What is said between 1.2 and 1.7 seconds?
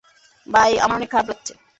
লাগছে।